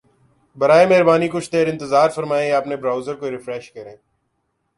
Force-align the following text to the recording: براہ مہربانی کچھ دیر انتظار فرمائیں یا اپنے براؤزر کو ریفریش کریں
براہ 0.57 0.85
مہربانی 0.89 1.27
کچھ 1.33 1.51
دیر 1.51 1.67
انتظار 1.67 2.09
فرمائیں 2.15 2.47
یا 2.49 2.57
اپنے 2.57 2.75
براؤزر 2.75 3.15
کو 3.15 3.31
ریفریش 3.31 3.71
کریں 3.71 3.95